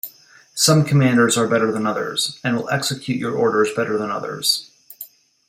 [0.55, 4.71] Some commanders are better than others and will execute your orders better than others.